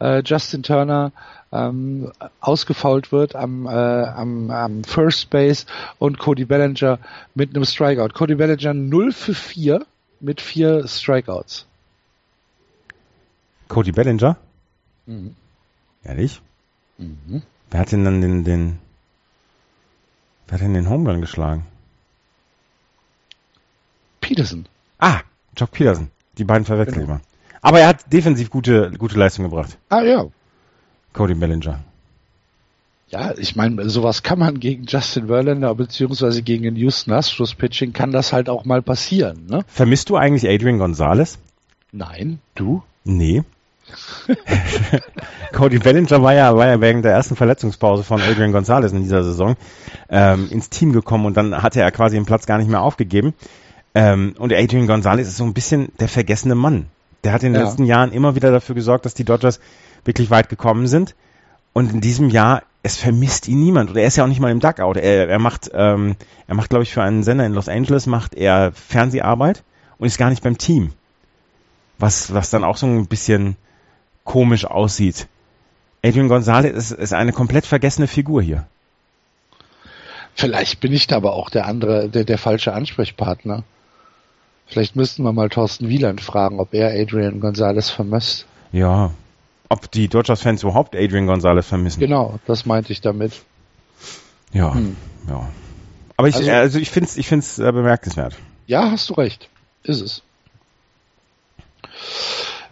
[0.00, 1.12] äh, Justin Turner
[1.52, 5.66] ähm, ausgefault wird am, äh, am, am First Base
[5.98, 6.98] und Cody Bellinger
[7.34, 8.14] mit einem Strikeout.
[8.14, 9.86] Cody Bellinger 0 für 4
[10.20, 11.66] mit vier Strikeouts.
[13.68, 14.36] Cody Bellinger?
[15.06, 15.34] Mhm.
[16.04, 16.40] Ehrlich?
[16.98, 17.42] Mhm.
[17.70, 18.78] Wer hat denn dann den, den
[20.48, 21.66] Wer hat denn den Home Run geschlagen?
[24.22, 24.66] Peterson.
[24.98, 25.20] Ah,
[25.56, 26.10] Jock Peterson.
[26.38, 27.14] Die beiden verwechseln genau.
[27.16, 27.20] immer.
[27.60, 29.78] Aber er hat defensiv gute, gute Leistung gebracht.
[29.88, 30.26] Ah, ja.
[31.12, 31.80] Cody Bellinger.
[33.08, 37.94] Ja, ich meine, sowas kann man gegen Justin Verlander beziehungsweise gegen den Houston Astros Pitching
[37.94, 39.64] kann das halt auch mal passieren, ne?
[39.66, 41.38] Vermisst du eigentlich Adrian Gonzalez?
[41.90, 42.82] Nein, du?
[43.04, 43.44] Nee.
[45.54, 49.24] Cody Bellinger war ja, war ja wegen der ersten Verletzungspause von Adrian Gonzalez in dieser
[49.24, 49.56] Saison
[50.10, 53.32] ähm, ins Team gekommen und dann hatte er quasi den Platz gar nicht mehr aufgegeben.
[53.94, 56.88] Ähm, und Adrian Gonzalez ist so ein bisschen der vergessene Mann.
[57.24, 57.66] Der hat in den ja.
[57.66, 59.60] letzten Jahren immer wieder dafür gesorgt, dass die Dodgers
[60.04, 61.14] wirklich weit gekommen sind.
[61.72, 63.90] Und in diesem Jahr, es vermisst ihn niemand.
[63.90, 64.96] Oder er ist ja auch nicht mal im Duckout.
[64.96, 68.34] Er, er macht, ähm, er macht, glaube ich, für einen Sender in Los Angeles macht
[68.34, 69.62] er Fernseharbeit
[69.98, 70.92] und ist gar nicht beim Team.
[71.98, 73.56] Was, was dann auch so ein bisschen
[74.24, 75.26] komisch aussieht.
[76.04, 78.66] Adrian Gonzalez ist, ist eine komplett vergessene Figur hier.
[80.34, 83.64] Vielleicht bin ich da aber auch der andere, der, der falsche Ansprechpartner.
[84.68, 88.46] Vielleicht müssten wir mal Thorsten Wieland fragen, ob er Adrian Gonzalez vermisst.
[88.72, 89.12] Ja.
[89.68, 92.00] Ob die Dodgers-Fans überhaupt Adrian Gonzalez vermissen.
[92.00, 93.42] Genau, das meinte ich damit.
[94.52, 94.96] Ja, hm.
[95.28, 95.48] ja.
[96.16, 98.36] Aber ich, also, also ich finde es ich find's, äh, bemerkenswert.
[98.66, 99.48] Ja, hast du recht.
[99.84, 100.22] Ist es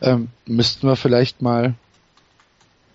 [0.02, 1.74] ähm, müssten wir vielleicht mal,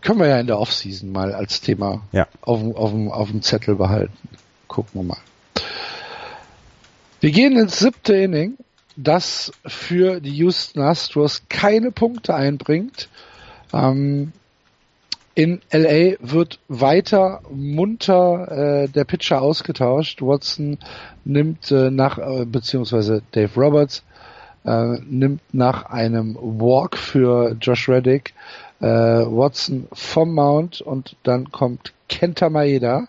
[0.01, 2.27] können wir ja in der Offseason mal als Thema ja.
[2.41, 4.17] auf, auf, auf dem Zettel behalten.
[4.67, 5.17] Gucken wir mal.
[7.19, 8.57] Wir gehen ins siebte Inning,
[8.95, 13.09] das für die Houston Astros keine Punkte einbringt.
[13.73, 14.33] Ähm,
[15.33, 20.21] in LA wird weiter munter äh, der Pitcher ausgetauscht.
[20.21, 20.77] Watson
[21.23, 24.03] nimmt äh, nach, äh, beziehungsweise Dave Roberts
[24.65, 28.33] äh, nimmt nach einem Walk für Josh Reddick
[28.81, 33.07] äh, Watson vom Mount und dann kommt Kenta Maeda,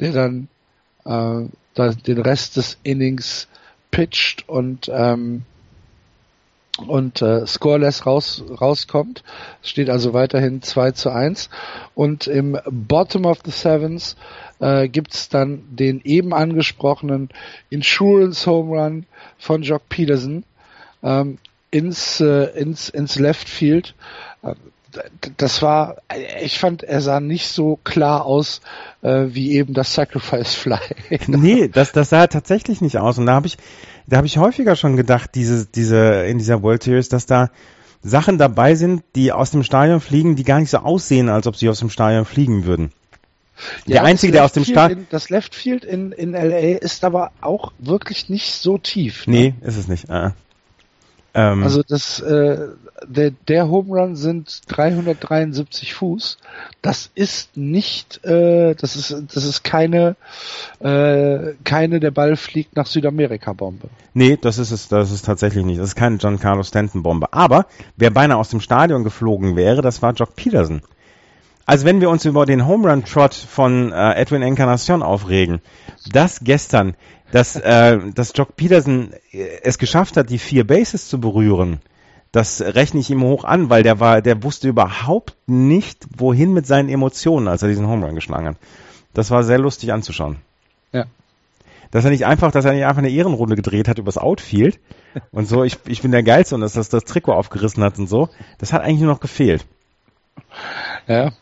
[0.00, 0.48] der dann
[1.04, 1.44] äh,
[1.76, 3.46] den Rest des Innings
[3.90, 5.42] pitcht und ähm,
[6.86, 9.22] und äh, scoreless raus, rauskommt.
[9.62, 11.50] Es steht also weiterhin 2 zu 1.
[11.94, 14.16] Und im Bottom of the Sevens
[14.60, 17.28] äh, gibt's dann den eben angesprochenen
[17.68, 19.06] Insurance Home Run
[19.38, 20.44] von Jock Peterson
[21.02, 21.38] ähm,
[21.70, 23.94] ins, äh, ins, ins Left Field.
[25.36, 25.96] Das war,
[26.42, 28.60] ich fand, er sah nicht so klar aus
[29.02, 30.78] äh, wie eben das Sacrifice Fly.
[31.26, 33.18] nee, das, das sah tatsächlich nicht aus.
[33.18, 33.56] Und da habe ich,
[34.06, 37.50] da habe ich häufiger schon gedacht, diese, diese, in dieser World Series, dass da
[38.02, 41.56] Sachen dabei sind, die aus dem Stadion fliegen, die gar nicht so aussehen, als ob
[41.56, 42.92] sie aus dem Stadion fliegen würden.
[43.86, 45.06] Der ja, einzige, der aus dem Stadion.
[45.10, 49.26] Das Left Field in, in LA ist aber auch wirklich nicht so tief.
[49.26, 49.32] Ne?
[49.32, 50.08] Nee, ist es nicht.
[50.08, 50.30] Uh.
[51.34, 52.68] Ähm, also das, äh,
[53.06, 56.38] der, der Home Run sind 373 Fuß.
[56.82, 60.16] Das ist nicht, äh, das ist, das ist keine,
[60.80, 63.88] äh, keine der Ball fliegt nach Südamerika Bombe.
[64.12, 65.78] Nee, das ist es, das ist tatsächlich nicht.
[65.78, 67.32] Das ist keine John Carlos Stanton Bombe.
[67.32, 67.66] Aber
[67.96, 70.82] wer beinahe aus dem Stadion geflogen wäre, das war Jock Peterson.
[71.70, 75.60] Also wenn wir uns über den Home Run Trot von äh, Edwin Encarnacion aufregen,
[76.10, 76.96] das gestern,
[77.32, 81.80] dass, äh, dass Jock Peterson äh, es geschafft hat, die vier Bases zu berühren,
[82.32, 86.66] das rechne ich ihm hoch an, weil der war, der wusste überhaupt nicht, wohin mit
[86.66, 88.56] seinen Emotionen, als er diesen Home Run geschlagen hat.
[89.14, 90.36] Das war sehr lustig anzuschauen.
[90.92, 91.06] Ja.
[91.90, 94.78] Dass er nicht einfach, dass er nicht einfach eine Ehrenrunde gedreht hat übers Outfield
[95.32, 98.06] und so, ich, ich bin der Geilste und dass das das Trikot aufgerissen hat und
[98.06, 98.28] so.
[98.58, 99.66] Das hat eigentlich nur noch gefehlt.
[101.08, 101.32] Ja.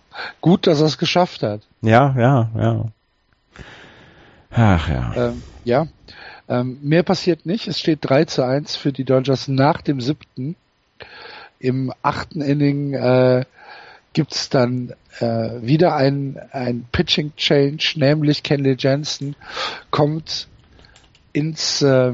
[0.41, 1.61] Gut, dass er es geschafft hat.
[1.83, 2.85] Ja, ja, ja.
[4.51, 5.15] Ach ja.
[5.17, 5.87] Ähm, ja.
[6.49, 7.69] Ähm, mehr passiert nicht.
[7.69, 10.57] Es steht 3 zu 1 für die Dodgers nach dem siebten.
[11.59, 13.45] Im achten Inning äh,
[14.13, 19.37] gibt's dann äh, wieder ein, ein Pitching Change, nämlich Kenley Jensen
[19.91, 20.49] kommt
[21.33, 22.13] ins, äh,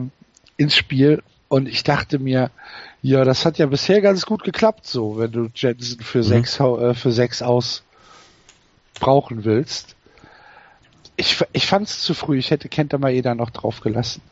[0.57, 2.51] ins Spiel und ich dachte mir,
[3.03, 6.23] ja, das hat ja bisher ganz gut geklappt, so, wenn du Jensen für mhm.
[6.23, 7.85] sechs, äh, für sechs aus
[8.99, 9.95] brauchen willst.
[11.17, 12.39] Ich, ich fand es zu früh.
[12.39, 14.23] Ich hätte Kenta Maeda noch drauf gelassen.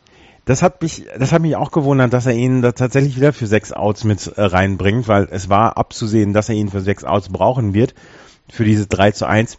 [0.45, 3.47] Das hat mich, das hat mich auch gewundert, dass er ihn da tatsächlich wieder für
[3.47, 7.29] sechs Outs mit äh, reinbringt, weil es war abzusehen, dass er ihn für sechs Outs
[7.29, 7.95] brauchen wird,
[8.51, 9.59] für diese 3 zu 1.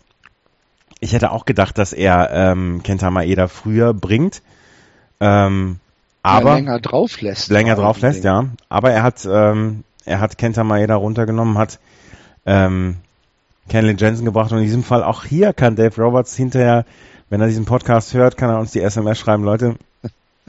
[0.99, 4.41] Ich hätte auch gedacht, dass er ähm, Kenta Maeda früher bringt,
[5.21, 5.79] ähm,
[6.21, 7.49] aber ja, länger drauf lässt.
[7.49, 8.45] Länger drauf lässt, ja.
[8.67, 11.79] Aber er hat, ähm, er hat Kenta Maeda runtergenommen, hat
[12.45, 12.97] ähm,
[13.69, 16.85] Kenley Jensen gebracht und in diesem Fall auch hier kann Dave Roberts hinterher,
[17.29, 19.75] wenn er diesen Podcast hört, kann er uns die SMS schreiben, Leute,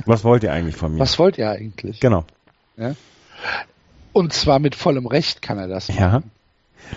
[0.05, 1.01] was wollt ihr eigentlich von mir?
[1.01, 2.01] Was wollt ihr eigentlich?
[2.01, 2.25] Genau.
[2.77, 2.95] Ja?
[4.13, 6.01] Und zwar mit vollem Recht kann er das machen.
[6.01, 6.23] Ja.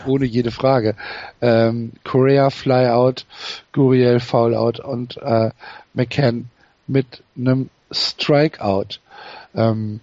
[0.06, 0.96] Ohne jede Frage.
[1.42, 3.26] Ähm, Korea Flyout,
[3.72, 5.52] Guriel Foulout und äh,
[5.94, 6.50] McCann
[6.88, 9.00] mit einem Strikeout.
[9.56, 10.02] Ähm,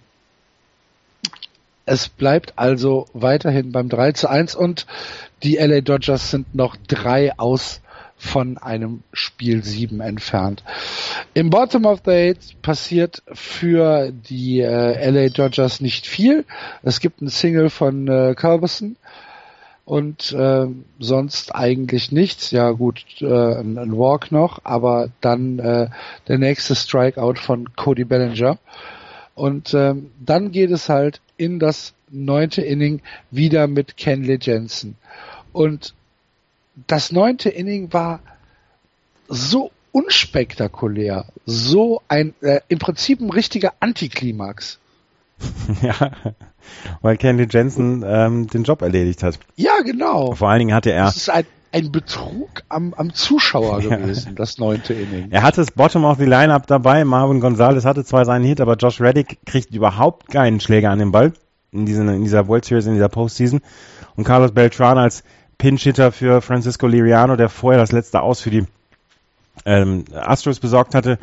[1.85, 4.85] es bleibt also weiterhin beim 3 zu 1 und
[5.43, 7.81] die LA Dodgers sind noch drei aus
[8.17, 10.63] von einem Spiel 7 entfernt.
[11.33, 16.45] Im Bottom of the Eight passiert für die äh, LA Dodgers nicht viel.
[16.81, 18.95] Es gibt ein Single von äh, Culberson
[19.83, 20.65] und äh,
[20.99, 22.51] sonst eigentlich nichts.
[22.51, 25.89] Ja gut, äh, ein, ein Walk noch, aber dann äh,
[26.27, 28.57] der nächste Strikeout von Cody Bellinger.
[29.35, 34.95] Und ähm, dann geht es halt in das neunte Inning wieder mit Kenley Jensen.
[35.51, 35.93] Und
[36.87, 38.19] das neunte Inning war
[39.27, 44.79] so unspektakulär, so ein äh, im Prinzip ein richtiger Antiklimax.
[45.81, 46.11] ja,
[47.01, 49.39] weil Kenley Jensen ähm, den Job erledigt hat.
[49.55, 50.33] Ja, genau.
[50.35, 51.05] Vor allen Dingen hatte er.
[51.05, 51.45] Das ist ein,
[51.75, 55.27] ein Betrug am, am Zuschauer gewesen, das neunte Inning.
[55.31, 57.03] Er hatte das Bottom of the Lineup dabei.
[57.03, 61.11] Marvin Gonzalez hatte zwar seinen Hit, aber Josh Reddick kriegt überhaupt keinen Schläger an den
[61.11, 61.33] Ball
[61.73, 63.59] in, diesen, in dieser World Series, in dieser Postseason.
[64.15, 65.25] Und Carlos Beltran als
[65.57, 68.63] Pinch-Hitter für Francisco Liriano, der vorher das letzte Aus für die
[69.65, 71.19] ähm, Astros besorgt hatte,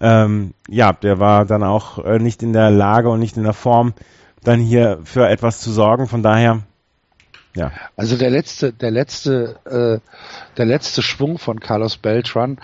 [0.00, 3.52] ähm, ja, der war dann auch äh, nicht in der Lage und nicht in der
[3.52, 3.94] Form,
[4.42, 6.08] dann hier für etwas zu sorgen.
[6.08, 6.62] Von daher,
[7.54, 7.72] ja.
[7.96, 12.58] Also der letzte, der letzte, äh, der letzte Schwung von Carlos Beltran,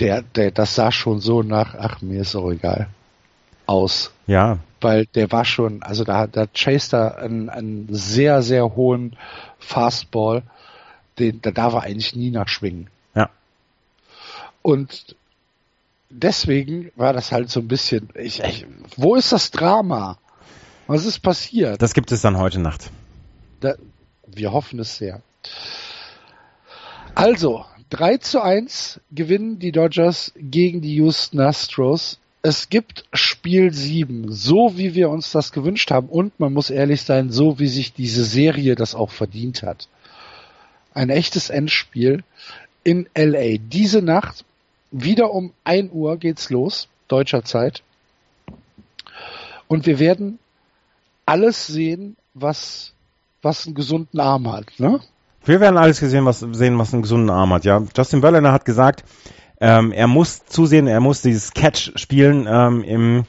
[0.00, 2.88] der, der, das sah schon so nach, ach, mir ist auch egal,
[3.66, 4.12] aus.
[4.26, 4.58] Ja.
[4.80, 9.16] Weil der war schon, also da, da chased er einen, einen sehr, sehr hohen
[9.58, 10.42] Fastball,
[11.18, 12.88] den, da darf er eigentlich nie nachschwingen.
[13.14, 13.30] Ja.
[14.62, 15.16] Und
[16.10, 20.18] deswegen war das halt so ein bisschen, ich, ich, wo ist das Drama?
[20.86, 21.80] Was ist passiert?
[21.80, 22.90] Das gibt es dann heute Nacht.
[23.60, 23.74] Da,
[24.26, 25.22] wir hoffen es sehr.
[27.14, 32.18] Also, 3 zu 1 gewinnen die Dodgers gegen die Houston Astros.
[32.42, 37.02] Es gibt Spiel 7, so wie wir uns das gewünscht haben und man muss ehrlich
[37.02, 39.88] sein, so wie sich diese Serie das auch verdient hat.
[40.92, 42.24] Ein echtes Endspiel
[42.82, 43.58] in LA.
[43.58, 44.44] Diese Nacht,
[44.90, 47.82] wieder um 1 Uhr geht's los, deutscher Zeit.
[49.68, 50.38] Und wir werden
[51.26, 52.93] alles sehen, was,
[53.44, 55.00] was einen gesunden Arm hat, ne?
[55.46, 57.82] Wir werden alles gesehen, was, sehen, was einen gesunden Arm hat, ja.
[57.94, 59.04] Justin Verlander hat gesagt,
[59.60, 63.24] ähm, er muss zusehen, er muss dieses Catch spielen ähm, im,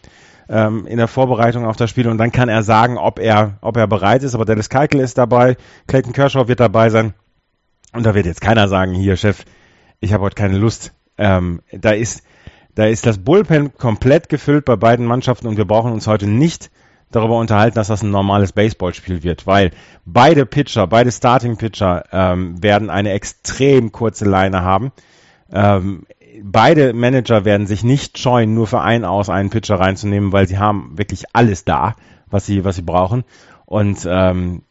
[0.49, 3.77] ähm, in der Vorbereitung auf das Spiel und dann kann er sagen, ob er, ob
[3.77, 4.35] er bereit ist.
[4.35, 7.13] Aber Dennis Keikel ist dabei, Clayton Kershaw wird dabei sein.
[7.93, 9.45] Und da wird jetzt keiner sagen, hier Chef,
[9.99, 10.93] ich habe heute keine Lust.
[11.17, 12.23] Ähm, da ist,
[12.73, 16.71] da ist das Bullpen komplett gefüllt bei beiden Mannschaften und wir brauchen uns heute nicht
[17.15, 19.71] darüber unterhalten, dass das ein normales Baseballspiel wird, weil
[20.05, 24.91] beide Pitcher, beide Starting Pitcher ähm, werden eine extrem kurze Leine haben.
[25.51, 26.05] Ähm,
[26.41, 30.57] beide Manager werden sich nicht scheuen, nur für einen aus einen Pitcher reinzunehmen, weil sie
[30.57, 31.95] haben wirklich alles da,
[32.27, 33.23] was sie, was sie brauchen.
[33.65, 34.63] Und ähm,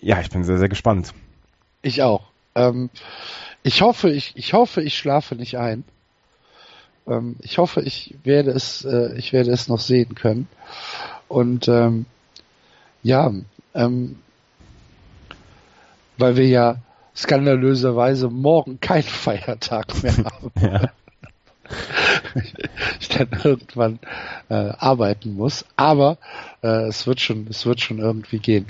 [0.00, 1.12] ja, ich bin sehr, sehr gespannt.
[1.82, 2.22] Ich auch.
[2.54, 2.90] Ähm,
[3.62, 5.84] ich hoffe, ich, ich hoffe, ich schlafe nicht ein.
[7.06, 10.48] Ähm, ich hoffe, ich werde es, äh, ich werde es noch sehen können.
[11.30, 12.06] Und ähm,
[13.04, 13.32] ja,
[13.72, 14.16] ähm,
[16.18, 16.76] weil wir ja
[17.14, 20.52] skandalöserweise morgen keinen Feiertag mehr haben.
[20.60, 20.90] Ja.
[23.00, 24.00] ich dann irgendwann
[24.48, 25.64] äh, arbeiten muss.
[25.76, 26.18] Aber
[26.64, 28.66] äh, es wird schon, es wird schon irgendwie gehen.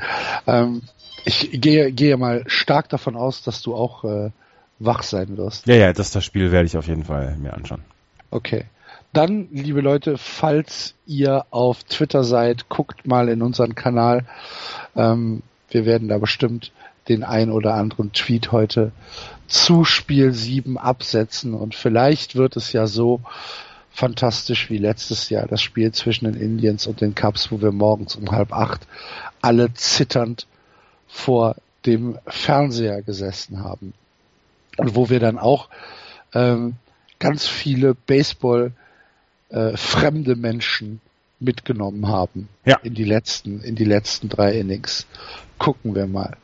[0.47, 0.83] Ähm,
[1.25, 4.31] ich gehe, gehe mal stark davon aus, dass du auch äh,
[4.79, 5.67] wach sein wirst.
[5.67, 7.83] Ja, ja, das, das Spiel werde ich auf jeden Fall mir anschauen.
[8.31, 8.67] Okay.
[9.13, 14.25] Dann, liebe Leute, falls ihr auf Twitter seid, guckt mal in unseren Kanal.
[14.95, 16.73] Ähm, wir werden da bestimmt
[17.09, 18.93] den ein oder anderen Tweet heute
[19.49, 23.21] zu Spiel 7 absetzen und vielleicht wird es ja so
[23.91, 28.15] fantastisch wie letztes Jahr das Spiel zwischen den Indians und den Cubs, wo wir morgens
[28.15, 28.87] um halb acht
[29.43, 30.47] alle zitternd
[31.09, 33.93] vor dem Fernseher gesessen haben
[34.77, 35.69] und wo wir dann auch
[36.33, 36.77] ähm,
[37.19, 38.73] ganz viele Baseball
[39.51, 41.01] äh, fremde Menschen
[41.39, 42.79] mitgenommen haben ja.
[42.83, 45.07] in die letzten in die letzten drei Innings.
[45.59, 46.37] Gucken wir mal.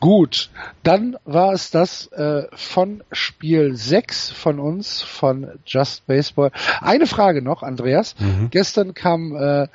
[0.00, 0.50] Gut,
[0.82, 6.50] dann war es das äh, von Spiel 6 von uns, von Just Baseball.
[6.80, 8.16] Eine Frage noch, Andreas.
[8.18, 8.50] Mhm.
[8.50, 9.68] Gestern kam äh,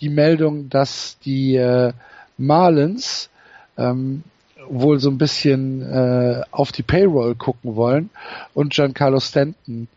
[0.00, 1.92] die Meldung, dass die äh,
[2.38, 3.28] Marlins
[3.76, 4.22] ähm,
[4.68, 8.10] wohl so ein bisschen äh, auf die Payroll gucken wollen
[8.54, 9.88] und Giancarlo Stanton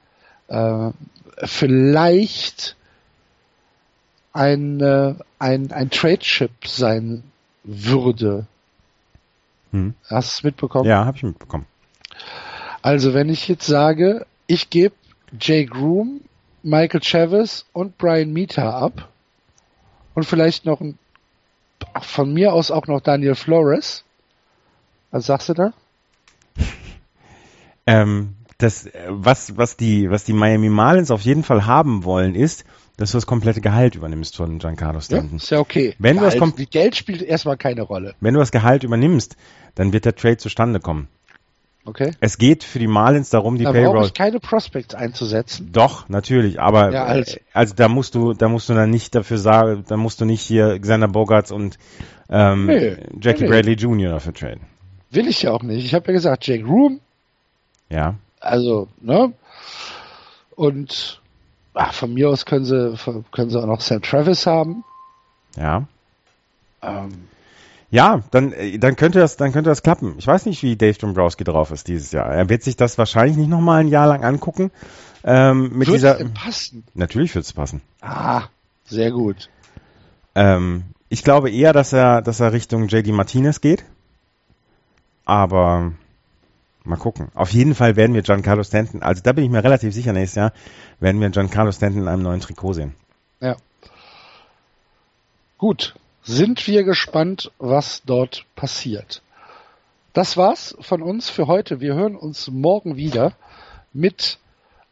[0.48, 0.90] äh,
[1.44, 2.76] vielleicht
[4.34, 7.24] ein, äh, ein, ein Trade-Chip sein
[7.64, 8.48] würde.
[9.72, 9.94] Hm.
[10.10, 10.88] Hast du es mitbekommen?
[10.88, 11.66] Ja, habe ich mitbekommen.
[12.82, 14.96] Also wenn ich jetzt sage, ich gebe
[15.40, 16.22] Jay Groom,
[16.64, 19.10] Michael Chavez und Brian Mita ab
[20.14, 20.98] und vielleicht noch ein,
[22.02, 24.04] von mir aus auch noch Daniel Flores.
[25.12, 25.74] Was sagst du da?
[27.88, 28.34] Ähm,
[28.66, 32.66] das, äh, was, was die, was die Miami Marlins auf jeden Fall haben wollen, ist,
[32.98, 35.32] dass du das komplette Gehalt übernimmst von Giancarlo Stanton.
[35.32, 35.96] Ja, ist ja okay.
[36.00, 38.16] Wenn Gehalt, du das Geld spielt erstmal keine Rolle.
[38.20, 39.36] Wenn du das Gehalt übernimmst,
[39.76, 41.08] dann wird der Trade zustande kommen.
[41.88, 42.12] Okay.
[42.20, 44.06] Es geht für die Marlins darum, die da Payroll.
[44.06, 45.70] ich keine Prospects einzusetzen.
[45.72, 47.38] Doch, natürlich, aber ja, also.
[47.54, 50.42] also da musst du, da musst du dann nicht dafür sagen, da musst du nicht
[50.42, 51.78] hier Xander Bogarts und
[52.28, 53.50] ähm, nee, Jackie nee.
[53.50, 54.10] Bradley Jr.
[54.10, 54.62] dafür traden.
[55.12, 55.86] Will ich ja auch nicht.
[55.86, 57.02] Ich habe ja gesagt, Jake Room.
[57.90, 58.16] Ja.
[58.40, 59.34] Also, ne?
[60.56, 61.22] Und
[61.74, 62.96] ach, von mir aus können sie,
[63.32, 64.84] können sie auch noch Sam Travis haben.
[65.58, 65.86] Ja.
[66.82, 67.28] Ähm,
[67.92, 70.16] ja, dann, äh, dann könnte das, dann könnte das klappen.
[70.18, 72.28] Ich weiß nicht, wie Dave Dombrowski drauf ist dieses Jahr.
[72.28, 74.72] Er wird sich das wahrscheinlich nicht nochmal ein Jahr lang angucken.
[75.24, 76.20] Ähm, mit wird dieser.
[76.20, 76.84] Es passen?
[76.94, 77.82] Natürlich wird es passen.
[78.02, 78.44] Ah,
[78.86, 79.50] sehr gut.
[80.36, 83.86] Ähm, ich glaube eher, dass er, dass er Richtung JD Martinez geht.
[85.24, 85.94] Aber
[86.86, 87.30] Mal gucken.
[87.34, 90.36] Auf jeden Fall werden wir Giancarlo Stanton, also da bin ich mir relativ sicher nächstes
[90.36, 90.54] Jahr,
[91.00, 92.96] werden wir Giancarlo Stanton in einem neuen Trikot sehen.
[93.40, 93.56] Ja.
[95.58, 95.96] Gut.
[96.24, 99.22] Sind wir gespannt, was dort passiert.
[100.14, 101.82] Das war's von uns für heute.
[101.82, 103.34] Wir hören uns morgen wieder
[103.94, 104.40] mit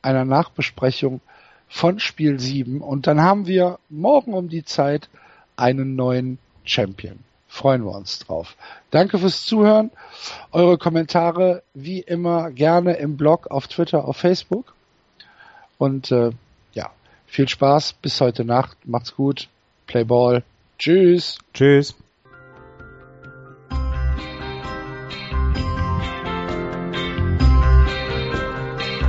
[0.02, 1.22] einer Nachbesprechung
[1.68, 5.10] von Spiel 7 und dann haben wir morgen um die Zeit
[5.56, 7.20] einen neuen Champion
[7.54, 8.56] freuen wir uns drauf.
[8.90, 9.92] Danke fürs Zuhören.
[10.52, 14.74] Eure Kommentare wie immer gerne im Blog, auf Twitter, auf Facebook.
[15.78, 16.32] Und äh,
[16.74, 16.90] ja,
[17.28, 18.78] viel Spaß bis heute Nacht.
[18.86, 19.50] Macht's gut.
[19.86, 20.44] Play Ball.
[20.80, 21.38] Tschüss.
[21.54, 21.94] Tschüss.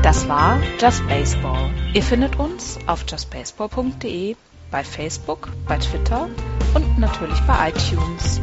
[0.03, 1.71] Das war Just Baseball.
[1.95, 4.37] Ihr findet uns auf justbaseball.de,
[4.71, 6.29] bei Facebook, bei Twitter
[6.75, 8.41] und natürlich bei iTunes.